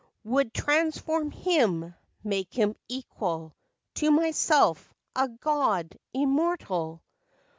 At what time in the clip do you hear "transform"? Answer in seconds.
0.55-1.29